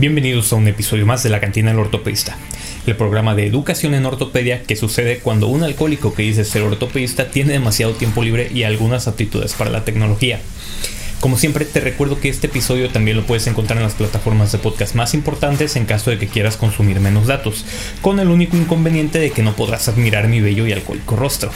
Bienvenidos 0.00 0.50
a 0.50 0.56
un 0.56 0.66
episodio 0.66 1.04
más 1.04 1.22
de 1.22 1.28
la 1.28 1.40
Cantina 1.40 1.72
del 1.72 1.78
Ortopedista, 1.78 2.34
el 2.86 2.96
programa 2.96 3.34
de 3.34 3.46
educación 3.46 3.92
en 3.92 4.06
ortopedia 4.06 4.62
que 4.62 4.74
sucede 4.74 5.18
cuando 5.18 5.46
un 5.48 5.62
alcohólico 5.62 6.14
que 6.14 6.22
dice 6.22 6.46
ser 6.46 6.62
ortopedista 6.62 7.30
tiene 7.30 7.52
demasiado 7.52 7.92
tiempo 7.92 8.24
libre 8.24 8.50
y 8.50 8.62
algunas 8.62 9.08
aptitudes 9.08 9.52
para 9.52 9.68
la 9.68 9.84
tecnología. 9.84 10.40
Como 11.20 11.36
siempre 11.36 11.66
te 11.66 11.80
recuerdo 11.80 12.18
que 12.18 12.30
este 12.30 12.46
episodio 12.46 12.88
también 12.88 13.18
lo 13.18 13.26
puedes 13.26 13.46
encontrar 13.46 13.76
en 13.76 13.84
las 13.84 13.92
plataformas 13.92 14.52
de 14.52 14.58
podcast 14.58 14.94
más 14.94 15.12
importantes 15.12 15.76
en 15.76 15.84
caso 15.84 16.10
de 16.10 16.16
que 16.16 16.28
quieras 16.28 16.56
consumir 16.56 16.98
menos 16.98 17.26
datos, 17.26 17.66
con 18.00 18.20
el 18.20 18.28
único 18.28 18.56
inconveniente 18.56 19.18
de 19.18 19.32
que 19.32 19.42
no 19.42 19.54
podrás 19.54 19.86
admirar 19.88 20.28
mi 20.28 20.40
bello 20.40 20.66
y 20.66 20.72
alcohólico 20.72 21.14
rostro. 21.14 21.50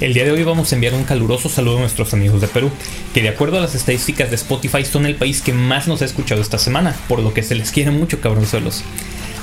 El 0.00 0.14
día 0.14 0.24
de 0.24 0.30
hoy 0.30 0.42
vamos 0.44 0.72
a 0.72 0.76
enviar 0.76 0.94
un 0.94 1.04
caluroso 1.04 1.50
saludo 1.50 1.76
a 1.76 1.80
nuestros 1.80 2.14
amigos 2.14 2.40
de 2.40 2.48
Perú, 2.48 2.70
que 3.12 3.20
de 3.20 3.28
acuerdo 3.28 3.58
a 3.58 3.60
las 3.60 3.74
estadísticas 3.74 4.30
de 4.30 4.36
Spotify 4.36 4.82
son 4.82 5.04
el 5.04 5.14
país 5.14 5.42
que 5.42 5.52
más 5.52 5.88
nos 5.88 6.00
ha 6.00 6.06
escuchado 6.06 6.40
esta 6.40 6.56
semana, 6.56 6.96
por 7.06 7.18
lo 7.18 7.34
que 7.34 7.42
se 7.42 7.54
les 7.54 7.70
quiere 7.70 7.90
mucho 7.90 8.18
cabronzuelos. 8.18 8.82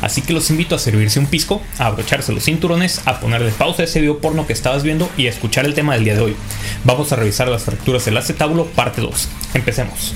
Así 0.01 0.23
que 0.23 0.33
los 0.33 0.49
invito 0.49 0.73
a 0.73 0.79
servirse 0.79 1.19
un 1.19 1.27
pisco, 1.27 1.61
a 1.77 1.85
abrocharse 1.85 2.33
los 2.33 2.45
cinturones, 2.45 3.03
a 3.05 3.19
ponerle 3.19 3.51
pausa 3.51 3.83
a 3.83 3.85
ese 3.85 4.01
video 4.01 4.17
porno 4.17 4.47
que 4.47 4.53
estabas 4.53 4.81
viendo 4.81 5.07
y 5.15 5.27
a 5.27 5.29
escuchar 5.29 5.65
el 5.65 5.75
tema 5.75 5.93
del 5.93 6.05
día 6.05 6.15
de 6.15 6.21
hoy. 6.21 6.35
Vamos 6.83 7.11
a 7.11 7.17
revisar 7.17 7.47
las 7.49 7.61
fracturas 7.61 8.05
del 8.05 8.17
acetábulo 8.17 8.65
parte 8.65 8.99
2. 8.99 9.29
Empecemos. 9.53 10.15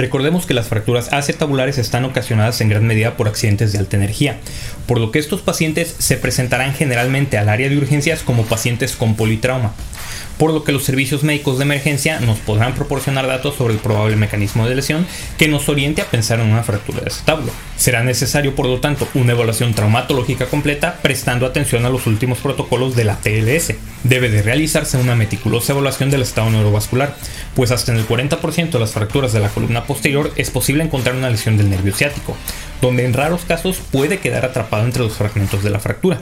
Recordemos 0.00 0.46
que 0.46 0.54
las 0.54 0.68
fracturas 0.68 1.12
acetabulares 1.12 1.76
están 1.76 2.06
ocasionadas 2.06 2.62
en 2.62 2.70
gran 2.70 2.86
medida 2.86 3.18
por 3.18 3.28
accidentes 3.28 3.70
de 3.70 3.80
alta 3.80 3.98
energía, 3.98 4.38
por 4.86 4.98
lo 4.98 5.12
que 5.12 5.18
estos 5.18 5.42
pacientes 5.42 5.94
se 5.98 6.16
presentarán 6.16 6.72
generalmente 6.72 7.36
al 7.36 7.50
área 7.50 7.68
de 7.68 7.76
urgencias 7.76 8.22
como 8.22 8.46
pacientes 8.46 8.96
con 8.96 9.14
politrauma 9.14 9.74
por 10.38 10.52
lo 10.52 10.64
que 10.64 10.72
los 10.72 10.84
servicios 10.84 11.22
médicos 11.22 11.58
de 11.58 11.64
emergencia 11.64 12.20
nos 12.20 12.38
podrán 12.38 12.74
proporcionar 12.74 13.26
datos 13.26 13.56
sobre 13.56 13.74
el 13.74 13.80
probable 13.80 14.16
mecanismo 14.16 14.66
de 14.66 14.74
lesión 14.74 15.06
que 15.38 15.48
nos 15.48 15.68
oriente 15.68 16.02
a 16.02 16.06
pensar 16.06 16.40
en 16.40 16.50
una 16.50 16.62
fractura 16.62 17.00
de 17.00 17.08
acetábulo. 17.08 17.52
Será 17.76 18.02
necesario, 18.02 18.54
por 18.54 18.66
lo 18.66 18.80
tanto, 18.80 19.08
una 19.14 19.32
evaluación 19.32 19.74
traumatológica 19.74 20.46
completa 20.46 20.98
prestando 21.02 21.46
atención 21.46 21.86
a 21.86 21.90
los 21.90 22.06
últimos 22.06 22.38
protocolos 22.38 22.94
de 22.96 23.04
la 23.04 23.16
TLS. 23.16 23.74
Debe 24.04 24.30
de 24.30 24.42
realizarse 24.42 24.96
una 24.96 25.14
meticulosa 25.14 25.72
evaluación 25.72 26.10
del 26.10 26.22
estado 26.22 26.50
neurovascular, 26.50 27.16
pues 27.54 27.70
hasta 27.70 27.92
en 27.92 27.98
el 27.98 28.06
40% 28.06 28.70
de 28.70 28.78
las 28.78 28.92
fracturas 28.92 29.32
de 29.32 29.40
la 29.40 29.48
columna 29.48 29.84
posterior 29.84 30.32
es 30.36 30.50
posible 30.50 30.84
encontrar 30.84 31.16
una 31.16 31.30
lesión 31.30 31.56
del 31.56 31.70
nervio 31.70 31.94
ciático, 31.94 32.36
donde 32.80 33.04
en 33.04 33.12
raros 33.12 33.42
casos 33.46 33.78
puede 33.90 34.18
quedar 34.18 34.44
atrapado 34.44 34.84
entre 34.84 35.02
los 35.02 35.14
fragmentos 35.14 35.62
de 35.62 35.70
la 35.70 35.80
fractura. 35.80 36.18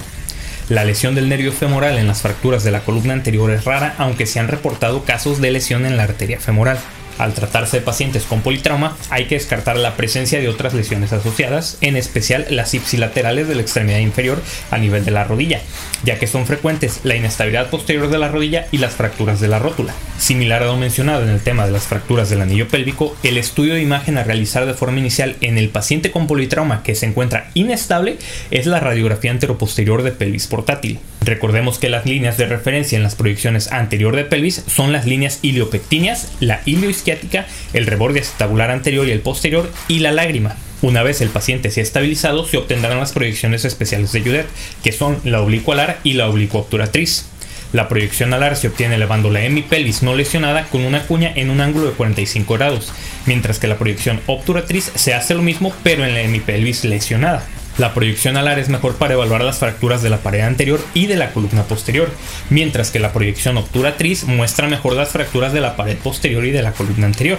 La 0.69 0.84
lesión 0.84 1.14
del 1.14 1.30
nervio 1.30 1.50
femoral 1.50 1.97
en 1.97 2.06
las 2.06 2.20
fracturas 2.20 2.62
de 2.62 2.70
la 2.70 2.80
columna 2.80 3.14
anterior 3.14 3.50
es 3.50 3.64
rara, 3.64 3.94
aunque 3.97 4.27
se 4.27 4.38
han 4.38 4.48
reportado 4.48 5.02
casos 5.02 5.41
de 5.41 5.50
lesión 5.50 5.86
en 5.86 5.97
la 5.97 6.02
arteria 6.02 6.41
femoral. 6.41 6.78
Al 7.16 7.33
tratarse 7.33 7.78
de 7.78 7.86
pacientes 7.86 8.24
con 8.24 8.42
politrauma, 8.42 8.94
hay 9.08 9.24
que 9.24 9.36
descartar 9.36 9.78
la 9.78 9.96
presencia 9.96 10.41
de 10.41 10.48
otras 10.48 10.74
lesiones 10.74 11.14
asociadas, 11.14 11.78
en 11.80 11.96
especial 11.96 12.46
las 12.50 12.74
ipsilaterales 12.74 13.48
de 13.48 13.55
la 13.55 13.62
extremidad 13.62 13.98
inferior 13.98 14.42
a 14.70 14.77
nivel 14.77 15.06
de 15.06 15.11
la 15.11 15.24
rodilla, 15.24 15.62
ya 16.05 16.19
que 16.19 16.27
son 16.27 16.46
frecuentes 16.46 17.00
la 17.02 17.16
inestabilidad 17.16 17.70
posterior 17.70 18.11
de 18.11 18.19
la 18.19 18.28
rodilla 18.28 18.66
y 18.70 18.77
las 18.77 18.92
fracturas 18.92 19.41
de 19.41 19.48
la 19.48 19.58
rótula. 19.58 19.94
Similar 20.19 20.64
a 20.64 20.66
lo 20.66 20.77
mencionado 20.77 21.22
en 21.22 21.28
el 21.28 21.41
tema 21.41 21.64
de 21.64 21.70
las 21.70 21.86
fracturas 21.86 22.28
del 22.28 22.42
anillo 22.42 22.66
pélvico, 22.66 23.16
el 23.22 23.38
estudio 23.38 23.74
de 23.74 23.83
imagen 23.83 24.19
a 24.19 24.24
realizar 24.24 24.66
de 24.66 24.74
forma 24.74 24.98
inicial 24.98 25.36
en 25.41 25.58
el 25.58 25.69
paciente 25.69 26.11
con 26.11 26.27
politrauma 26.27 26.83
que 26.83 26.97
se 26.97 27.06
encuentra 27.06 27.50
inestable 27.55 28.19
es 28.50 28.66
la 28.66 28.80
radiografía 28.80 29.30
anteroposterior 29.30 30.02
de 30.02 30.11
pelvis 30.11 30.48
portátil. 30.48 30.98
Recordemos 31.20 31.78
que 31.78 31.89
las 31.89 32.05
líneas 32.05 32.36
de 32.36 32.46
referencia 32.46 32.96
en 32.96 33.05
las 33.05 33.14
proyecciones 33.14 33.70
anterior 33.70 34.16
de 34.16 34.24
pelvis 34.24 34.64
son 34.67 34.92
las 34.92 35.07
líneas 35.07 35.39
iliopectíneas, 35.42 36.33
la 36.40 36.62
isquiática, 36.67 37.46
el 37.73 37.86
reborde 37.86 38.20
acetabular 38.20 38.73
anterior 38.73 39.07
y 39.07 39.12
el 39.12 39.20
posterior 39.20 39.70
y 39.86 40.01
la 40.01 40.11
lágrima. 40.11 40.57
Una 40.83 41.02
vez 41.02 41.20
el 41.20 41.28
paciente 41.28 41.70
se 41.70 41.80
ha 41.80 41.83
estabilizado, 41.83 42.46
se 42.46 42.57
obtendrán 42.57 42.98
las 42.98 43.12
proyecciones 43.12 43.64
especiales 43.64 44.12
de 44.12 44.20
Judet, 44.20 44.46
que 44.83 44.92
son 44.92 45.18
la 45.24 45.40
oblicuo 45.40 45.74
alar 45.74 46.01
y 46.02 46.14
la 46.14 46.28
oblicuo 46.28 46.61
obturatriz. 46.61 47.27
La 47.73 47.86
proyección 47.89 48.33
alar 48.33 48.56
se 48.56 48.68
obtiene 48.68 48.95
elevando 48.95 49.30
la 49.30 49.42
hemipelvis 49.42 50.02
no 50.02 50.14
lesionada 50.14 50.64
con 50.64 50.84
una 50.84 51.02
cuña 51.02 51.33
en 51.34 51.51
un 51.51 51.61
ángulo 51.61 51.86
de 51.86 51.92
45 51.92 52.55
grados, 52.55 52.92
mientras 53.27 53.58
que 53.58 53.67
la 53.67 53.77
proyección 53.77 54.20
obturatriz 54.27 54.90
se 54.95 55.12
hace 55.12 55.34
lo 55.34 55.42
mismo 55.42 55.74
pero 55.83 56.05
en 56.05 56.14
la 56.14 56.23
hemipelvis 56.23 56.84
lesionada. 56.84 57.45
La 57.77 57.95
proyección 57.95 58.36
alar 58.36 58.58
es 58.58 58.70
mejor 58.70 58.96
para 58.96 59.14
evaluar 59.14 59.45
las 59.45 59.58
fracturas 59.58 60.02
de 60.02 60.11
la 60.11 60.18
pared 60.18 60.40
anterior 60.40 60.80
y 60.95 61.07
de 61.07 61.14
la 61.14 61.30
columna 61.30 61.62
posterior, 61.62 62.11
mientras 62.51 62.90
que 62.90 62.98
la 62.98 63.12
proyección 63.12 63.57
obturatriz 63.57 64.24
muestra 64.24 64.67
mejor 64.67 64.95
las 64.95 65.11
fracturas 65.11 65.52
de 65.52 65.61
la 65.61 65.77
pared 65.77 65.96
posterior 65.96 66.45
y 66.45 66.51
de 66.51 66.62
la 66.62 66.73
columna 66.73 67.07
anterior. 67.07 67.39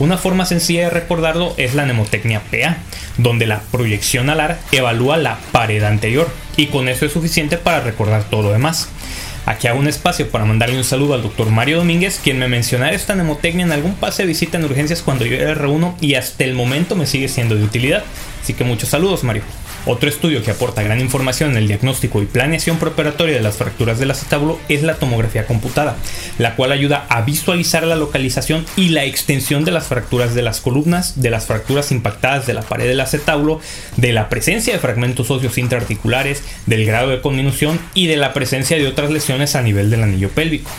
Una 0.00 0.16
forma 0.16 0.46
sencilla 0.46 0.84
de 0.84 0.90
recordarlo 0.90 1.54
es 1.56 1.74
la 1.74 1.84
mnemotecnia 1.84 2.40
PA, 2.40 2.78
donde 3.18 3.46
la 3.46 3.60
proyección 3.70 4.30
alar 4.30 4.58
evalúa 4.72 5.18
la 5.18 5.38
pared 5.52 5.84
anterior, 5.84 6.28
y 6.56 6.66
con 6.66 6.88
eso 6.88 7.06
es 7.06 7.12
suficiente 7.12 7.56
para 7.56 7.80
recordar 7.80 8.24
todo 8.24 8.42
lo 8.42 8.52
demás. 8.52 8.88
Aquí 9.46 9.66
hago 9.66 9.78
un 9.78 9.88
espacio 9.88 10.28
para 10.28 10.44
mandarle 10.44 10.76
un 10.76 10.84
saludo 10.84 11.14
al 11.14 11.22
doctor 11.22 11.50
Mario 11.50 11.78
Domínguez, 11.78 12.20
quien 12.22 12.38
me 12.38 12.48
mencionara 12.48 12.94
esta 12.94 13.14
mnemotecnia 13.14 13.64
en 13.64 13.72
algún 13.72 13.94
pase 13.94 14.22
de 14.22 14.28
visita 14.28 14.58
en 14.58 14.64
urgencias 14.64 15.02
cuando 15.02 15.24
yo 15.24 15.36
era 15.36 15.54
R1 15.54 15.94
y 16.00 16.14
hasta 16.14 16.44
el 16.44 16.54
momento 16.54 16.94
me 16.94 17.06
sigue 17.06 17.28
siendo 17.28 17.56
de 17.56 17.64
utilidad. 17.64 18.04
Así 18.42 18.54
que 18.54 18.64
muchos 18.64 18.90
saludos, 18.90 19.24
Mario. 19.24 19.42
Otro 19.86 20.10
estudio 20.10 20.42
que 20.42 20.50
aporta 20.50 20.82
gran 20.82 21.00
información 21.00 21.52
en 21.52 21.56
el 21.56 21.68
diagnóstico 21.68 22.22
y 22.22 22.26
planeación 22.26 22.78
preparatoria 22.78 23.34
de 23.34 23.40
las 23.40 23.56
fracturas 23.56 23.98
del 23.98 24.10
acetábulo 24.10 24.60
es 24.68 24.82
la 24.82 24.96
tomografía 24.96 25.46
computada, 25.46 25.96
la 26.38 26.54
cual 26.54 26.72
ayuda 26.72 27.06
a 27.08 27.22
visualizar 27.22 27.84
la 27.84 27.96
localización 27.96 28.66
y 28.76 28.90
la 28.90 29.06
extensión 29.06 29.64
de 29.64 29.70
las 29.70 29.86
fracturas 29.86 30.34
de 30.34 30.42
las 30.42 30.60
columnas, 30.60 31.22
de 31.22 31.30
las 31.30 31.46
fracturas 31.46 31.92
impactadas 31.92 32.46
de 32.46 32.52
la 32.52 32.62
pared 32.62 32.88
del 32.88 33.00
acetábulo, 33.00 33.60
de 33.96 34.12
la 34.12 34.28
presencia 34.28 34.74
de 34.74 34.78
fragmentos 34.78 35.30
óseos 35.30 35.56
intraarticulares, 35.56 36.42
del 36.66 36.84
grado 36.84 37.08
de 37.08 37.22
conminución 37.22 37.80
y 37.94 38.06
de 38.06 38.16
la 38.16 38.34
presencia 38.34 38.76
de 38.76 38.86
otras 38.86 39.10
lesiones 39.10 39.56
a 39.56 39.62
nivel 39.62 39.88
del 39.88 40.02
anillo 40.02 40.28
pélvico. 40.28 40.70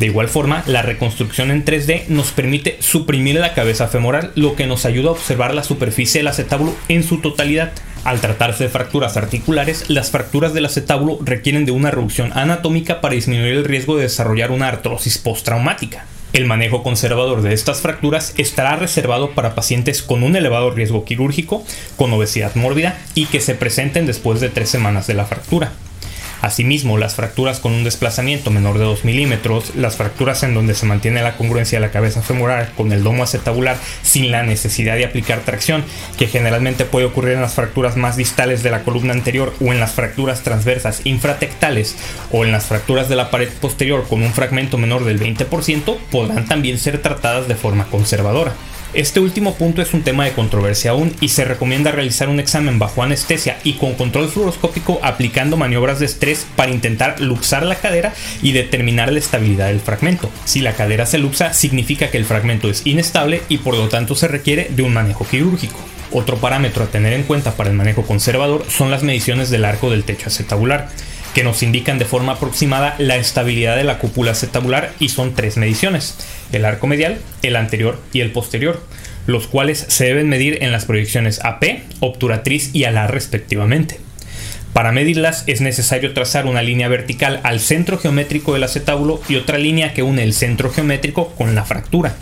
De 0.00 0.06
igual 0.06 0.28
forma, 0.28 0.62
la 0.66 0.82
reconstrucción 0.82 1.50
en 1.50 1.64
3D 1.64 2.06
nos 2.08 2.30
permite 2.30 2.76
suprimir 2.80 3.36
la 3.36 3.54
cabeza 3.54 3.88
femoral, 3.88 4.32
lo 4.36 4.54
que 4.54 4.66
nos 4.66 4.84
ayuda 4.84 5.08
a 5.08 5.12
observar 5.12 5.54
la 5.54 5.64
superficie 5.64 6.20
del 6.20 6.28
acetábulo 6.28 6.76
en 6.88 7.02
su 7.02 7.18
totalidad. 7.18 7.72
Al 8.04 8.20
tratarse 8.20 8.64
de 8.64 8.70
fracturas 8.70 9.16
articulares, 9.16 9.88
las 9.88 10.10
fracturas 10.10 10.54
del 10.54 10.66
acetábulo 10.66 11.18
requieren 11.20 11.64
de 11.64 11.72
una 11.72 11.90
reducción 11.90 12.32
anatómica 12.34 13.00
para 13.00 13.14
disminuir 13.14 13.54
el 13.54 13.64
riesgo 13.64 13.96
de 13.96 14.04
desarrollar 14.04 14.50
una 14.50 14.68
artrosis 14.68 15.18
postraumática. 15.18 16.06
El 16.32 16.44
manejo 16.44 16.82
conservador 16.82 17.42
de 17.42 17.54
estas 17.54 17.80
fracturas 17.80 18.34
estará 18.36 18.76
reservado 18.76 19.30
para 19.30 19.54
pacientes 19.54 20.02
con 20.02 20.22
un 20.22 20.36
elevado 20.36 20.70
riesgo 20.70 21.04
quirúrgico, 21.04 21.64
con 21.96 22.12
obesidad 22.12 22.54
mórbida 22.54 22.98
y 23.14 23.26
que 23.26 23.40
se 23.40 23.54
presenten 23.54 24.06
después 24.06 24.40
de 24.40 24.50
tres 24.50 24.68
semanas 24.68 25.06
de 25.06 25.14
la 25.14 25.24
fractura. 25.24 25.72
Asimismo, 26.40 26.98
las 26.98 27.14
fracturas 27.14 27.58
con 27.60 27.72
un 27.72 27.84
desplazamiento 27.84 28.50
menor 28.50 28.78
de 28.78 28.84
2 28.84 29.04
milímetros, 29.04 29.74
las 29.74 29.96
fracturas 29.96 30.42
en 30.42 30.54
donde 30.54 30.74
se 30.74 30.86
mantiene 30.86 31.22
la 31.22 31.36
congruencia 31.36 31.80
de 31.80 31.86
la 31.86 31.92
cabeza 31.92 32.22
femoral 32.22 32.70
con 32.76 32.92
el 32.92 33.02
domo 33.02 33.24
acetabular 33.24 33.76
sin 34.02 34.30
la 34.30 34.42
necesidad 34.42 34.96
de 34.96 35.04
aplicar 35.04 35.40
tracción, 35.40 35.84
que 36.16 36.26
generalmente 36.26 36.84
puede 36.84 37.06
ocurrir 37.06 37.34
en 37.34 37.42
las 37.42 37.54
fracturas 37.54 37.96
más 37.96 38.16
distales 38.16 38.62
de 38.62 38.70
la 38.70 38.84
columna 38.84 39.12
anterior 39.12 39.54
o 39.60 39.72
en 39.72 39.80
las 39.80 39.92
fracturas 39.92 40.42
transversas 40.42 41.00
infratectales 41.04 41.96
o 42.30 42.44
en 42.44 42.52
las 42.52 42.66
fracturas 42.66 43.08
de 43.08 43.16
la 43.16 43.30
pared 43.30 43.48
posterior 43.60 44.06
con 44.08 44.22
un 44.22 44.32
fragmento 44.32 44.78
menor 44.78 45.04
del 45.04 45.20
20%, 45.20 45.96
podrán 46.10 46.46
también 46.46 46.78
ser 46.78 47.02
tratadas 47.02 47.48
de 47.48 47.56
forma 47.56 47.86
conservadora. 47.86 48.52
Este 48.94 49.20
último 49.20 49.54
punto 49.54 49.82
es 49.82 49.92
un 49.92 50.02
tema 50.02 50.24
de 50.24 50.32
controversia 50.32 50.92
aún 50.92 51.14
y 51.20 51.28
se 51.28 51.44
recomienda 51.44 51.92
realizar 51.92 52.30
un 52.30 52.40
examen 52.40 52.78
bajo 52.78 53.02
anestesia 53.02 53.58
y 53.62 53.74
con 53.74 53.92
control 53.94 54.30
fluoroscópico 54.30 54.98
aplicando 55.02 55.58
maniobras 55.58 55.98
de 55.98 56.06
estrés 56.06 56.46
para 56.56 56.70
intentar 56.70 57.20
luxar 57.20 57.66
la 57.66 57.74
cadera 57.74 58.14
y 58.40 58.52
determinar 58.52 59.12
la 59.12 59.18
estabilidad 59.18 59.66
del 59.66 59.80
fragmento. 59.80 60.30
Si 60.46 60.62
la 60.62 60.72
cadera 60.72 61.04
se 61.04 61.18
luxa 61.18 61.52
significa 61.52 62.10
que 62.10 62.16
el 62.16 62.24
fragmento 62.24 62.70
es 62.70 62.86
inestable 62.86 63.42
y 63.50 63.58
por 63.58 63.76
lo 63.76 63.90
tanto 63.90 64.14
se 64.14 64.26
requiere 64.26 64.68
de 64.70 64.82
un 64.82 64.94
manejo 64.94 65.26
quirúrgico. 65.26 65.78
Otro 66.10 66.38
parámetro 66.38 66.84
a 66.84 66.86
tener 66.86 67.12
en 67.12 67.24
cuenta 67.24 67.56
para 67.58 67.68
el 67.68 67.76
manejo 67.76 68.06
conservador 68.06 68.64
son 68.70 68.90
las 68.90 69.02
mediciones 69.02 69.50
del 69.50 69.66
arco 69.66 69.90
del 69.90 70.04
techo 70.04 70.28
acetabular 70.28 70.88
que 71.38 71.44
nos 71.44 71.62
indican 71.62 72.00
de 72.00 72.04
forma 72.04 72.32
aproximada 72.32 72.96
la 72.98 73.14
estabilidad 73.14 73.76
de 73.76 73.84
la 73.84 74.00
cúpula 74.00 74.32
acetabular 74.32 74.92
y 74.98 75.10
son 75.10 75.36
tres 75.36 75.56
mediciones, 75.56 76.16
el 76.50 76.64
arco 76.64 76.88
medial, 76.88 77.20
el 77.42 77.54
anterior 77.54 78.02
y 78.12 78.22
el 78.22 78.32
posterior, 78.32 78.82
los 79.28 79.46
cuales 79.46 79.86
se 79.86 80.06
deben 80.06 80.28
medir 80.28 80.58
en 80.62 80.72
las 80.72 80.84
proyecciones 80.84 81.38
AP, 81.44 81.82
obturatriz 82.00 82.74
y 82.74 82.86
alar 82.86 83.14
respectivamente. 83.14 84.00
Para 84.72 84.90
medirlas 84.90 85.44
es 85.46 85.60
necesario 85.60 86.12
trazar 86.12 86.46
una 86.46 86.62
línea 86.62 86.88
vertical 86.88 87.38
al 87.44 87.60
centro 87.60 87.98
geométrico 87.98 88.54
del 88.54 88.64
acetábulo 88.64 89.20
y 89.28 89.36
otra 89.36 89.58
línea 89.58 89.94
que 89.94 90.02
une 90.02 90.24
el 90.24 90.34
centro 90.34 90.72
geométrico 90.72 91.28
con 91.36 91.54
la 91.54 91.64
fractura. 91.64 92.16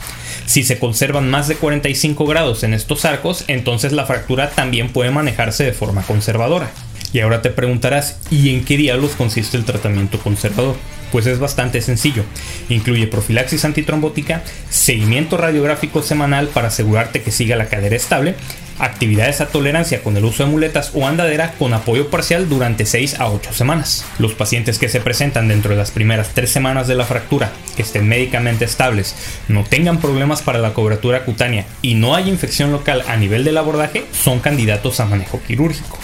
Si 0.44 0.62
se 0.62 0.78
conservan 0.78 1.30
más 1.30 1.48
de 1.48 1.54
45 1.54 2.26
grados 2.26 2.64
en 2.64 2.74
estos 2.74 3.06
arcos, 3.06 3.44
entonces 3.48 3.92
la 3.92 4.04
fractura 4.04 4.50
también 4.50 4.90
puede 4.90 5.10
manejarse 5.10 5.64
de 5.64 5.72
forma 5.72 6.02
conservadora. 6.02 6.70
Y 7.12 7.20
ahora 7.20 7.42
te 7.42 7.50
preguntarás, 7.50 8.18
¿y 8.30 8.54
en 8.54 8.64
qué 8.64 8.76
diablos 8.76 9.12
consiste 9.12 9.56
el 9.56 9.64
tratamiento 9.64 10.18
conservador? 10.18 10.76
Pues 11.12 11.26
es 11.26 11.38
bastante 11.38 11.80
sencillo. 11.80 12.24
Incluye 12.68 13.06
profilaxis 13.06 13.64
antitrombótica, 13.64 14.42
seguimiento 14.68 15.36
radiográfico 15.36 16.02
semanal 16.02 16.48
para 16.48 16.68
asegurarte 16.68 17.22
que 17.22 17.30
siga 17.30 17.56
la 17.56 17.68
cadera 17.68 17.96
estable, 17.96 18.34
actividades 18.78 19.40
a 19.40 19.46
tolerancia 19.46 20.02
con 20.02 20.16
el 20.16 20.24
uso 20.24 20.44
de 20.44 20.50
muletas 20.50 20.90
o 20.94 21.06
andadera 21.06 21.52
con 21.52 21.72
apoyo 21.72 22.10
parcial 22.10 22.48
durante 22.48 22.84
6 22.84 23.20
a 23.20 23.30
8 23.30 23.52
semanas. 23.52 24.04
Los 24.18 24.34
pacientes 24.34 24.78
que 24.78 24.88
se 24.88 25.00
presentan 25.00 25.48
dentro 25.48 25.70
de 25.70 25.78
las 25.78 25.92
primeras 25.92 26.30
3 26.34 26.50
semanas 26.50 26.88
de 26.88 26.96
la 26.96 27.04
fractura, 27.04 27.52
que 27.76 27.82
estén 27.82 28.08
médicamente 28.08 28.64
estables, 28.64 29.14
no 29.48 29.64
tengan 29.64 29.98
problemas 29.98 30.42
para 30.42 30.58
la 30.58 30.74
cobertura 30.74 31.24
cutánea 31.24 31.66
y 31.82 31.94
no 31.94 32.14
hay 32.14 32.28
infección 32.28 32.72
local 32.72 33.04
a 33.06 33.16
nivel 33.16 33.44
del 33.44 33.58
abordaje, 33.58 34.04
son 34.12 34.40
candidatos 34.40 35.00
a 35.00 35.06
manejo 35.06 35.40
quirúrgico. 35.46 35.98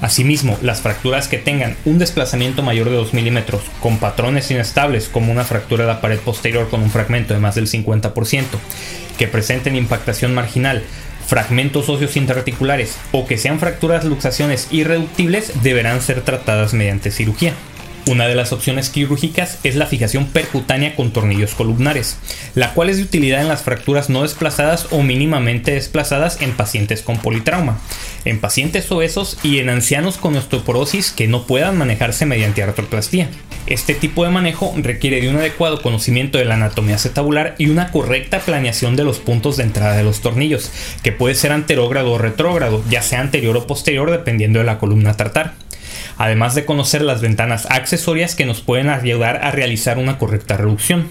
Asimismo, 0.00 0.58
las 0.60 0.80
fracturas 0.80 1.28
que 1.28 1.38
tengan 1.38 1.76
un 1.84 1.98
desplazamiento 1.98 2.62
mayor 2.62 2.90
de 2.90 2.96
2 2.96 3.14
milímetros 3.14 3.62
con 3.80 3.98
patrones 3.98 4.50
inestables 4.50 5.08
como 5.08 5.32
una 5.32 5.44
fractura 5.44 5.84
de 5.84 5.92
la 5.92 6.00
pared 6.00 6.18
posterior 6.18 6.68
con 6.68 6.82
un 6.82 6.90
fragmento 6.90 7.32
de 7.32 7.40
más 7.40 7.54
del 7.54 7.68
50%, 7.68 8.44
que 9.16 9.28
presenten 9.28 9.76
impactación 9.76 10.34
marginal, 10.34 10.82
fragmentos 11.26 11.88
óseos 11.88 12.16
interarticulares 12.16 12.98
o 13.12 13.26
que 13.26 13.38
sean 13.38 13.58
fracturas, 13.58 14.04
luxaciones 14.04 14.68
irreductibles 14.70 15.52
deberán 15.62 16.02
ser 16.02 16.22
tratadas 16.22 16.74
mediante 16.74 17.10
cirugía. 17.10 17.54
Una 18.06 18.28
de 18.28 18.34
las 18.34 18.52
opciones 18.52 18.90
quirúrgicas 18.90 19.58
es 19.64 19.76
la 19.76 19.86
fijación 19.86 20.26
percutánea 20.26 20.94
con 20.94 21.10
tornillos 21.10 21.54
columnares, 21.54 22.18
la 22.54 22.74
cual 22.74 22.90
es 22.90 22.98
de 22.98 23.04
utilidad 23.04 23.40
en 23.40 23.48
las 23.48 23.62
fracturas 23.62 24.10
no 24.10 24.22
desplazadas 24.22 24.88
o 24.90 25.02
mínimamente 25.02 25.70
desplazadas 25.70 26.42
en 26.42 26.52
pacientes 26.52 27.00
con 27.00 27.16
politrauma, 27.16 27.78
en 28.26 28.40
pacientes 28.40 28.92
obesos 28.92 29.38
y 29.42 29.58
en 29.58 29.70
ancianos 29.70 30.18
con 30.18 30.36
osteoporosis 30.36 31.12
que 31.12 31.28
no 31.28 31.46
puedan 31.46 31.78
manejarse 31.78 32.26
mediante 32.26 32.62
artroplastía. 32.62 33.30
Este 33.66 33.94
tipo 33.94 34.24
de 34.24 34.30
manejo 34.30 34.74
requiere 34.76 35.22
de 35.22 35.30
un 35.30 35.36
adecuado 35.36 35.80
conocimiento 35.80 36.36
de 36.36 36.44
la 36.44 36.56
anatomía 36.56 36.96
acetabular 36.96 37.54
y 37.56 37.68
una 37.68 37.90
correcta 37.90 38.40
planeación 38.40 38.96
de 38.96 39.04
los 39.04 39.18
puntos 39.18 39.56
de 39.56 39.62
entrada 39.62 39.96
de 39.96 40.02
los 40.02 40.20
tornillos, 40.20 40.70
que 41.02 41.12
puede 41.12 41.34
ser 41.34 41.52
anterógrado 41.52 42.12
o 42.12 42.18
retrógrado, 42.18 42.84
ya 42.90 43.00
sea 43.00 43.20
anterior 43.20 43.56
o 43.56 43.66
posterior 43.66 44.10
dependiendo 44.10 44.58
de 44.58 44.66
la 44.66 44.78
columna 44.78 45.16
tartar 45.16 45.63
además 46.18 46.54
de 46.54 46.64
conocer 46.64 47.02
las 47.02 47.20
ventanas 47.20 47.66
accesorias 47.70 48.34
que 48.34 48.46
nos 48.46 48.60
pueden 48.60 48.88
ayudar 48.88 49.44
a 49.44 49.50
realizar 49.50 49.98
una 49.98 50.18
correcta 50.18 50.56
reducción. 50.56 51.08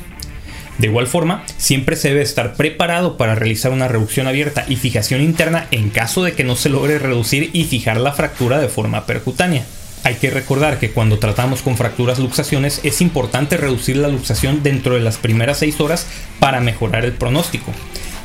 De 0.78 0.88
igual 0.88 1.08
forma, 1.08 1.44
siempre 1.58 1.96
se 1.96 2.10
debe 2.10 2.24
estar 2.24 2.56
preparado 2.56 3.16
para 3.16 3.36
realizar 3.36 3.72
una 3.72 3.88
reducción 3.88 4.28
abierta 4.28 4.66
y 4.68 4.76
fijación 4.76 5.22
interna 5.22 5.68
en 5.72 5.90
caso 5.90 6.24
de 6.24 6.34
que 6.34 6.44
no 6.44 6.56
se 6.56 6.70
logre 6.70 6.98
reducir 6.98 7.52
y 7.54 7.66
fijar 7.66 7.98
la 7.98 8.14
fractura 8.14 8.60
de 8.60 8.70
forma 8.70 9.06
percutánea. 9.06 9.66
Hay 10.04 10.16
que 10.16 10.32
recordar 10.32 10.80
que 10.80 10.92
cuando 10.92 11.20
tratamos 11.20 11.62
con 11.62 11.78
fracturas 11.78 12.20
luxaciones 12.20 12.82
es 12.84 13.00
importante 13.02 13.56
reducir 13.56 13.98
la 13.98 14.10
luxación 14.10 14.62
dentro 14.62 14.96
de 14.96 15.00
las 15.00 15.18
primeras 15.18 15.60
6 15.60 15.80
horas 15.80 16.08
para 16.40 16.60
mejorar 16.60 17.06
el 17.06 17.14
pronóstico. 17.14 17.72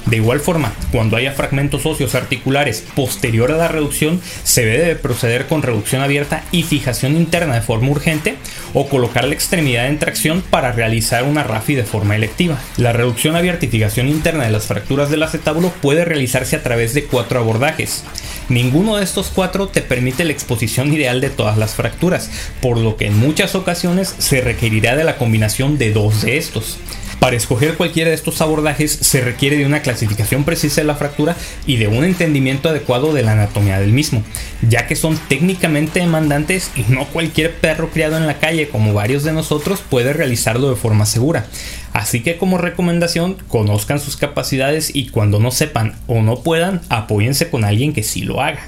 De 0.06 0.16
igual 0.16 0.40
forma, 0.40 0.72
cuando 0.90 1.16
haya 1.16 1.32
fragmentos 1.32 1.84
óseos 1.84 2.14
articulares 2.14 2.84
posterior 2.94 3.52
a 3.52 3.56
la 3.56 3.68
reducción, 3.68 4.20
se 4.42 4.64
debe 4.64 4.96
proceder 4.96 5.46
con 5.46 5.62
reducción 5.62 6.02
abierta 6.02 6.44
y 6.50 6.62
fijación 6.62 7.16
interna 7.16 7.54
de 7.54 7.60
forma 7.60 7.90
urgente 7.90 8.36
o 8.74 8.88
colocar 8.88 9.24
la 9.24 9.34
extremidad 9.34 9.88
en 9.88 9.98
tracción 9.98 10.42
para 10.48 10.72
realizar 10.72 11.24
una 11.24 11.42
RAFI 11.42 11.74
de 11.74 11.84
forma 11.84 12.16
electiva. 12.16 12.58
La 12.76 12.92
reducción 12.92 13.36
abierta 13.36 13.66
y 13.66 13.68
fijación 13.68 14.08
interna 14.08 14.44
de 14.44 14.50
las 14.50 14.66
fracturas 14.66 15.10
del 15.10 15.22
acetábulo 15.22 15.72
puede 15.82 16.04
realizarse 16.04 16.56
a 16.56 16.62
través 16.62 16.94
de 16.94 17.04
cuatro 17.04 17.40
abordajes. 17.40 18.04
Ninguno 18.48 18.96
de 18.96 19.04
estos 19.04 19.30
cuatro 19.34 19.68
te 19.68 19.82
permite 19.82 20.24
la 20.24 20.32
exposición 20.32 20.92
ideal 20.92 21.20
de 21.20 21.28
todas 21.28 21.58
las 21.58 21.74
fracturas, 21.74 22.30
por 22.62 22.78
lo 22.78 22.96
que 22.96 23.06
en 23.06 23.18
muchas 23.18 23.54
ocasiones 23.54 24.14
se 24.18 24.40
requerirá 24.40 24.96
de 24.96 25.04
la 25.04 25.18
combinación 25.18 25.76
de 25.76 25.92
dos 25.92 26.22
de 26.22 26.38
estos. 26.38 26.78
Para 27.20 27.36
escoger 27.36 27.76
cualquiera 27.76 28.10
de 28.10 28.14
estos 28.14 28.40
abordajes 28.40 28.92
se 28.92 29.20
requiere 29.20 29.56
de 29.56 29.66
una 29.66 29.82
clasificación 29.82 30.44
precisa 30.44 30.80
de 30.80 30.86
la 30.86 30.94
fractura 30.94 31.36
y 31.66 31.76
de 31.76 31.88
un 31.88 32.04
entendimiento 32.04 32.68
adecuado 32.68 33.12
de 33.12 33.24
la 33.24 33.32
anatomía 33.32 33.80
del 33.80 33.92
mismo, 33.92 34.22
ya 34.62 34.86
que 34.86 34.94
son 34.94 35.18
técnicamente 35.28 35.98
demandantes 35.98 36.70
y 36.76 36.84
no 36.92 37.06
cualquier 37.06 37.56
perro 37.56 37.90
criado 37.90 38.16
en 38.16 38.26
la 38.28 38.38
calle 38.38 38.68
como 38.68 38.94
varios 38.94 39.24
de 39.24 39.32
nosotros 39.32 39.82
puede 39.88 40.12
realizarlo 40.12 40.70
de 40.70 40.76
forma 40.76 41.06
segura. 41.06 41.46
Así 41.92 42.22
que 42.22 42.36
como 42.36 42.56
recomendación, 42.56 43.36
conozcan 43.48 43.98
sus 43.98 44.16
capacidades 44.16 44.94
y 44.94 45.08
cuando 45.08 45.40
no 45.40 45.50
sepan 45.50 45.96
o 46.06 46.22
no 46.22 46.42
puedan, 46.42 46.82
apóyense 46.88 47.50
con 47.50 47.64
alguien 47.64 47.92
que 47.92 48.04
sí 48.04 48.22
lo 48.22 48.40
haga. 48.40 48.60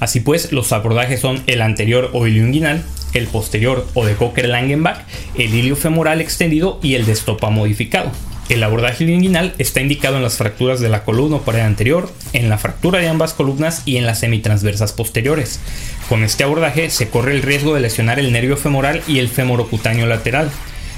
Así 0.00 0.20
pues, 0.20 0.52
los 0.52 0.72
abordajes 0.72 1.20
son 1.20 1.42
el 1.46 1.60
anterior 1.60 2.10
o 2.14 2.26
ilioinguinal, 2.26 2.82
el 3.14 3.26
posterior 3.26 3.86
o 3.94 4.04
de 4.04 4.16
Cocker-Langenbach, 4.16 5.04
el 5.36 5.54
ilio 5.54 5.76
femoral 5.76 6.20
extendido 6.20 6.78
y 6.82 6.94
el 6.94 7.06
de 7.06 7.12
estopa 7.12 7.50
modificado. 7.50 8.10
El 8.48 8.64
abordaje 8.64 9.04
inguinal 9.04 9.54
está 9.58 9.82
indicado 9.82 10.16
en 10.16 10.22
las 10.22 10.38
fracturas 10.38 10.80
de 10.80 10.88
la 10.88 11.04
columna 11.04 11.36
o 11.36 11.42
pared 11.42 11.60
anterior, 11.60 12.10
en 12.32 12.48
la 12.48 12.56
fractura 12.56 12.98
de 12.98 13.08
ambas 13.08 13.34
columnas 13.34 13.82
y 13.84 13.98
en 13.98 14.06
las 14.06 14.20
semitransversas 14.20 14.92
posteriores. 14.92 15.60
Con 16.08 16.24
este 16.24 16.44
abordaje 16.44 16.88
se 16.88 17.10
corre 17.10 17.32
el 17.32 17.42
riesgo 17.42 17.74
de 17.74 17.80
lesionar 17.80 18.18
el 18.18 18.32
nervio 18.32 18.56
femoral 18.56 19.02
y 19.06 19.18
el 19.18 19.28
femorocutáneo 19.28 20.06
lateral. 20.06 20.50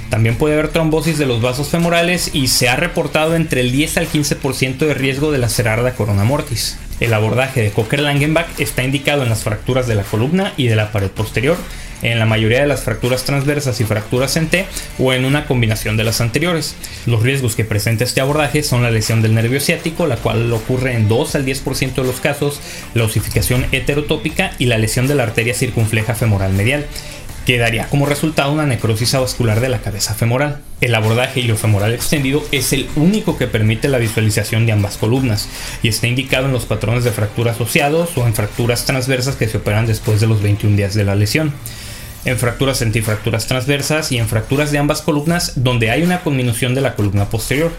También 0.09 0.35
puede 0.35 0.53
haber 0.53 0.69
trombosis 0.69 1.17
de 1.17 1.25
los 1.25 1.41
vasos 1.41 1.67
femorales 1.67 2.31
y 2.33 2.47
se 2.47 2.69
ha 2.69 2.77
reportado 2.77 3.35
entre 3.35 3.61
el 3.61 3.73
10 3.73 3.97
al 3.97 4.09
15% 4.09 4.77
de 4.77 4.93
riesgo 4.93 5.31
de 5.31 5.37
la 5.37 5.93
corona 5.97 6.23
mortis. 6.23 6.77
El 7.01 7.13
abordaje 7.13 7.61
de 7.61 7.71
Cocker-Langenbach 7.71 8.59
está 8.59 8.83
indicado 8.83 9.23
en 9.23 9.29
las 9.29 9.43
fracturas 9.43 9.87
de 9.87 9.95
la 9.95 10.03
columna 10.03 10.53
y 10.55 10.67
de 10.67 10.75
la 10.75 10.91
pared 10.91 11.09
posterior, 11.09 11.57
en 12.01 12.19
la 12.19 12.25
mayoría 12.25 12.61
de 12.61 12.67
las 12.67 12.81
fracturas 12.81 13.23
transversas 13.23 13.79
y 13.81 13.85
fracturas 13.85 14.35
en 14.37 14.47
T 14.47 14.65
o 14.99 15.13
en 15.13 15.25
una 15.25 15.45
combinación 15.45 15.97
de 15.97 16.03
las 16.03 16.21
anteriores. 16.21 16.75
Los 17.05 17.23
riesgos 17.23 17.55
que 17.55 17.65
presenta 17.65 18.03
este 18.03 18.21
abordaje 18.21 18.63
son 18.63 18.83
la 18.83 18.91
lesión 18.91 19.21
del 19.21 19.35
nervio 19.35 19.59
ciático, 19.59 20.07
la 20.07 20.17
cual 20.17 20.51
ocurre 20.53 20.93
en 20.93 21.07
2 21.07 21.35
al 21.35 21.45
10% 21.45 21.95
de 21.95 22.03
los 22.03 22.19
casos, 22.19 22.59
la 22.93 23.03
osificación 23.03 23.65
heterotópica 23.71 24.51
y 24.57 24.65
la 24.65 24.77
lesión 24.77 25.07
de 25.07 25.15
la 25.15 25.23
arteria 25.23 25.53
circunfleja 25.53 26.15
femoral 26.15 26.53
medial 26.53 26.85
que 27.45 27.57
daría 27.57 27.87
como 27.87 28.05
resultado 28.05 28.51
una 28.51 28.65
necrosis 28.65 29.13
vascular 29.13 29.61
de 29.61 29.69
la 29.69 29.81
cabeza 29.81 30.13
femoral. 30.13 30.61
El 30.79 30.93
abordaje 30.95 31.39
iliofemoral 31.39 31.93
extendido 31.93 32.43
es 32.51 32.71
el 32.73 32.87
único 32.95 33.37
que 33.37 33.47
permite 33.47 33.87
la 33.87 33.97
visualización 33.97 34.65
de 34.65 34.71
ambas 34.71 34.97
columnas 34.97 35.49
y 35.81 35.87
está 35.87 36.07
indicado 36.07 36.45
en 36.45 36.53
los 36.53 36.65
patrones 36.65 37.03
de 37.03 37.11
fractura 37.11 37.51
asociados 37.51 38.15
o 38.17 38.27
en 38.27 38.35
fracturas 38.35 38.85
transversas 38.85 39.35
que 39.35 39.47
se 39.47 39.57
operan 39.57 39.87
después 39.87 40.21
de 40.21 40.27
los 40.27 40.41
21 40.41 40.77
días 40.77 40.93
de 40.93 41.03
la 41.03 41.15
lesión 41.15 41.53
en 42.25 42.37
fracturas 42.37 42.81
antifracturas 42.81 43.47
transversas 43.47 44.11
y 44.11 44.17
en 44.17 44.27
fracturas 44.27 44.71
de 44.71 44.77
ambas 44.77 45.01
columnas 45.01 45.53
donde 45.55 45.91
hay 45.91 46.03
una 46.03 46.21
conminución 46.21 46.75
de 46.75 46.81
la 46.81 46.95
columna 46.95 47.29
posterior. 47.29 47.71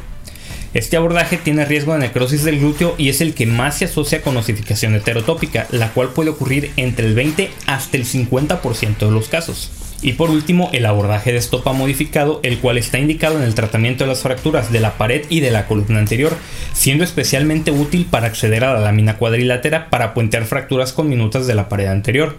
Este 0.74 0.96
abordaje 0.96 1.36
tiene 1.36 1.66
riesgo 1.66 1.92
de 1.92 1.98
necrosis 1.98 2.44
del 2.44 2.58
glúteo 2.58 2.94
y 2.96 3.10
es 3.10 3.20
el 3.20 3.34
que 3.34 3.44
más 3.44 3.76
se 3.76 3.84
asocia 3.84 4.22
con 4.22 4.36
osificación 4.38 4.94
heterotópica, 4.94 5.66
la 5.70 5.92
cual 5.92 6.10
puede 6.10 6.30
ocurrir 6.30 6.72
entre 6.76 7.06
el 7.06 7.14
20 7.14 7.50
hasta 7.66 7.96
el 7.98 8.06
50% 8.06 8.96
de 8.98 9.10
los 9.10 9.28
casos. 9.28 9.70
Y 10.00 10.14
por 10.14 10.30
último, 10.30 10.70
el 10.72 10.86
abordaje 10.86 11.30
de 11.30 11.38
estopa 11.38 11.72
modificado, 11.72 12.40
el 12.42 12.58
cual 12.58 12.78
está 12.78 12.98
indicado 12.98 13.36
en 13.36 13.44
el 13.44 13.54
tratamiento 13.54 14.02
de 14.02 14.08
las 14.08 14.22
fracturas 14.22 14.72
de 14.72 14.80
la 14.80 14.98
pared 14.98 15.24
y 15.28 15.40
de 15.40 15.52
la 15.52 15.66
columna 15.66 16.00
anterior, 16.00 16.36
siendo 16.72 17.04
especialmente 17.04 17.70
útil 17.70 18.06
para 18.10 18.26
acceder 18.26 18.64
a 18.64 18.74
la 18.74 18.80
lámina 18.80 19.18
cuadrilátera 19.18 19.90
para 19.90 20.12
puentear 20.12 20.46
fracturas 20.46 20.92
con 20.92 21.08
minutas 21.08 21.46
de 21.46 21.54
la 21.54 21.68
pared 21.68 21.86
anterior. 21.86 22.36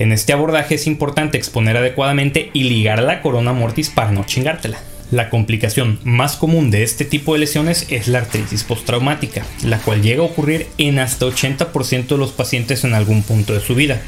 En 0.00 0.12
este 0.12 0.32
abordaje 0.32 0.76
es 0.76 0.86
importante 0.86 1.36
exponer 1.36 1.76
adecuadamente 1.76 2.48
y 2.54 2.62
ligar 2.62 3.02
la 3.02 3.20
corona 3.20 3.52
mortis 3.52 3.90
para 3.90 4.10
no 4.10 4.24
chingártela. 4.24 4.78
La 5.10 5.28
complicación 5.28 5.98
más 6.04 6.36
común 6.36 6.70
de 6.70 6.84
este 6.84 7.04
tipo 7.04 7.34
de 7.34 7.40
lesiones 7.40 7.84
es 7.90 8.08
la 8.08 8.20
artritis 8.20 8.64
postraumática, 8.64 9.44
la 9.62 9.76
cual 9.76 10.00
llega 10.00 10.22
a 10.22 10.26
ocurrir 10.26 10.68
en 10.78 11.00
hasta 11.00 11.26
80% 11.26 12.06
de 12.06 12.16
los 12.16 12.32
pacientes 12.32 12.82
en 12.84 12.94
algún 12.94 13.22
punto 13.22 13.52
de 13.52 13.60
su 13.60 13.74
vida. 13.74 14.00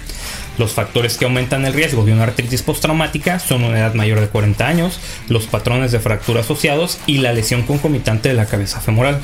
Los 0.56 0.72
factores 0.72 1.18
que 1.18 1.26
aumentan 1.26 1.66
el 1.66 1.74
riesgo 1.74 2.06
de 2.06 2.14
una 2.14 2.22
artritis 2.22 2.62
postraumática 2.62 3.38
son 3.38 3.62
una 3.62 3.78
edad 3.78 3.92
mayor 3.92 4.20
de 4.20 4.28
40 4.28 4.66
años, 4.66 4.98
los 5.28 5.44
patrones 5.44 5.92
de 5.92 6.00
fractura 6.00 6.40
asociados 6.40 7.00
y 7.06 7.18
la 7.18 7.34
lesión 7.34 7.64
concomitante 7.64 8.30
de 8.30 8.34
la 8.34 8.46
cabeza 8.46 8.80
femoral. 8.80 9.20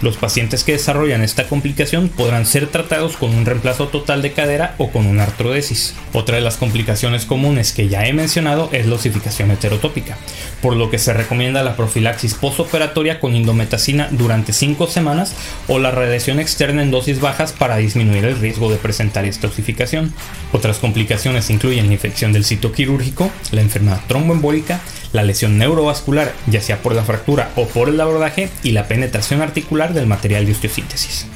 Los 0.00 0.16
pacientes 0.16 0.62
que 0.62 0.72
desarrollan 0.72 1.22
esta 1.22 1.48
complicación 1.48 2.08
podrán 2.08 2.46
ser 2.46 2.68
tratados 2.68 3.16
con 3.16 3.34
un 3.34 3.44
reemplazo 3.44 3.88
total 3.88 4.22
de 4.22 4.32
cadera 4.32 4.74
o 4.78 4.90
con 4.90 5.06
una 5.06 5.24
artrodesis. 5.24 5.94
Otra 6.12 6.36
de 6.36 6.42
las 6.42 6.56
complicaciones 6.56 7.24
comunes 7.24 7.72
que 7.72 7.88
ya 7.88 8.06
he 8.06 8.12
mencionado 8.12 8.68
es 8.72 8.86
la 8.86 8.94
osificación 8.94 9.50
heterotópica, 9.50 10.16
por 10.62 10.76
lo 10.76 10.88
que 10.90 10.98
se 10.98 11.12
recomienda 11.12 11.64
la 11.64 11.76
profilaxis 11.76 12.34
postoperatoria 12.34 13.18
con 13.18 13.34
indometacina 13.34 14.08
durante 14.12 14.52
5 14.52 14.86
semanas 14.86 15.34
o 15.66 15.78
la 15.78 15.90
radiación 15.90 16.38
externa 16.38 16.82
en 16.82 16.92
dosis 16.92 17.20
bajas 17.20 17.52
para 17.52 17.76
disminuir 17.78 18.24
el 18.24 18.38
riesgo 18.38 18.70
de 18.70 18.76
presentar 18.76 19.24
esta 19.24 19.48
osificación. 19.48 20.14
Otras 20.52 20.78
complicaciones 20.78 21.50
incluyen 21.50 21.88
la 21.88 21.94
infección 21.94 22.32
del 22.32 22.44
sitio 22.44 22.72
quirúrgico, 22.72 23.30
la 23.50 23.62
enfermedad 23.62 24.00
tromboembólica, 24.06 24.80
la 25.12 25.22
lesión 25.22 25.58
neurovascular, 25.58 26.34
ya 26.46 26.60
sea 26.60 26.82
por 26.82 26.94
la 26.94 27.04
fractura 27.04 27.50
o 27.56 27.66
por 27.66 27.88
el 27.88 28.00
abordaje, 28.00 28.48
y 28.62 28.72
la 28.72 28.88
penetración 28.88 29.42
articular 29.42 29.94
del 29.94 30.06
material 30.06 30.46
de 30.46 30.52
osteosíntesis. 30.52 31.26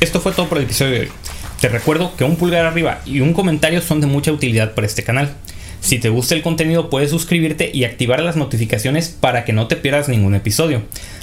Esto 0.00 0.20
fue 0.20 0.32
todo 0.32 0.48
por 0.48 0.58
el 0.58 0.64
episodio 0.64 0.92
de 0.92 1.00
hoy. 1.00 1.12
Te 1.60 1.68
recuerdo 1.68 2.16
que 2.16 2.24
un 2.24 2.36
pulgar 2.36 2.64
arriba 2.64 3.02
y 3.04 3.20
un 3.20 3.34
comentario 3.34 3.82
son 3.82 4.00
de 4.00 4.06
mucha 4.06 4.32
utilidad 4.32 4.74
para 4.74 4.86
este 4.86 5.04
canal. 5.04 5.34
Si 5.82 5.98
te 5.98 6.08
gusta 6.08 6.34
el 6.34 6.42
contenido 6.42 6.88
puedes 6.88 7.10
suscribirte 7.10 7.70
y 7.72 7.84
activar 7.84 8.20
las 8.20 8.36
notificaciones 8.36 9.08
para 9.08 9.44
que 9.44 9.52
no 9.52 9.66
te 9.66 9.76
pierdas 9.76 10.08
ningún 10.08 10.34
episodio. 10.34 10.82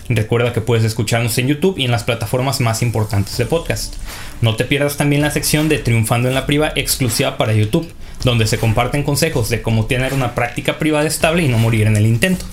Recuerda 0.09 0.53
que 0.53 0.61
puedes 0.61 0.85
escucharnos 0.85 1.37
en 1.37 1.47
YouTube 1.47 1.77
y 1.77 1.85
en 1.85 1.91
las 1.91 2.03
plataformas 2.03 2.61
más 2.61 2.81
importantes 2.81 3.37
de 3.37 3.45
podcast. 3.45 3.95
No 4.41 4.55
te 4.55 4.63
pierdas 4.63 4.95
también 4.95 5.21
la 5.21 5.31
sección 5.31 5.67
de 5.67 5.79
Triunfando 5.79 6.29
en 6.29 6.35
la 6.35 6.45
Priva 6.45 6.71
exclusiva 6.75 7.37
para 7.37 7.53
YouTube, 7.53 7.91
donde 8.23 8.47
se 8.47 8.57
comparten 8.57 9.03
consejos 9.03 9.49
de 9.49 9.61
cómo 9.61 9.85
tener 9.85 10.13
una 10.13 10.33
práctica 10.33 10.79
privada 10.79 11.07
estable 11.07 11.43
y 11.43 11.49
no 11.49 11.57
morir 11.57 11.87
en 11.87 11.97
el 11.97 12.05
intento. 12.05 12.45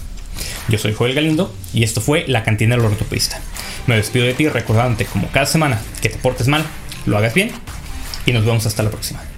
Yo 0.68 0.78
soy 0.78 0.94
Joel 0.94 1.14
Galindo 1.14 1.54
y 1.73 1.84
esto 1.84 2.00
fue 2.00 2.25
La 2.26 2.42
Cantina 2.42 2.76
del 2.76 2.87
Ortopedista. 2.87 3.40
Me 3.87 3.96
despido 3.96 4.25
de 4.25 4.34
ti 4.34 4.49
recordándote 4.49 5.04
como 5.04 5.28
cada 5.28 5.46
semana 5.46 5.80
que 6.00 6.08
te 6.08 6.18
portes 6.18 6.49
mal, 6.49 6.64
lo 7.06 7.18
hagas 7.18 7.34
bien 7.34 7.52
y 8.26 8.32
nos 8.32 8.44
vemos 8.44 8.66
hasta 8.66 8.82
la 8.82 8.90
próxima. 8.90 9.34